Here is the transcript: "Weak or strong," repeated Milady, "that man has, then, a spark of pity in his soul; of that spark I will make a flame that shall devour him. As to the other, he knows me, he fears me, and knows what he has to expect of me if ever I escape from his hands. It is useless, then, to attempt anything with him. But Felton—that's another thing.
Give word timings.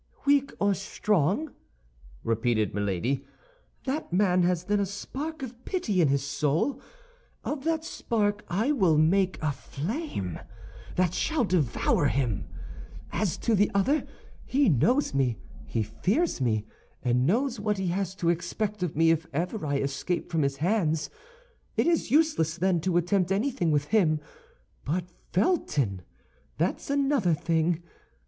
"Weak 0.25 0.51
or 0.59 0.73
strong," 0.73 1.53
repeated 2.23 2.73
Milady, 2.73 3.23
"that 3.85 4.11
man 4.11 4.41
has, 4.41 4.63
then, 4.63 4.79
a 4.79 4.85
spark 4.87 5.43
of 5.43 5.63
pity 5.63 6.01
in 6.01 6.07
his 6.07 6.23
soul; 6.23 6.81
of 7.43 7.65
that 7.65 7.85
spark 7.85 8.43
I 8.47 8.71
will 8.71 8.97
make 8.97 9.37
a 9.43 9.51
flame 9.51 10.39
that 10.95 11.13
shall 11.13 11.43
devour 11.43 12.07
him. 12.07 12.47
As 13.11 13.37
to 13.45 13.53
the 13.53 13.69
other, 13.75 14.03
he 14.47 14.69
knows 14.69 15.13
me, 15.13 15.37
he 15.67 15.83
fears 15.83 16.41
me, 16.41 16.65
and 17.03 17.27
knows 17.27 17.59
what 17.59 17.77
he 17.77 17.89
has 17.89 18.15
to 18.15 18.29
expect 18.29 18.81
of 18.81 18.95
me 18.95 19.11
if 19.11 19.27
ever 19.31 19.63
I 19.63 19.75
escape 19.75 20.31
from 20.31 20.41
his 20.41 20.57
hands. 20.57 21.11
It 21.77 21.85
is 21.85 22.09
useless, 22.09 22.57
then, 22.57 22.81
to 22.81 22.97
attempt 22.97 23.31
anything 23.31 23.69
with 23.69 23.83
him. 23.89 24.19
But 24.83 25.05
Felton—that's 25.31 26.89
another 26.89 27.35
thing. 27.35 27.83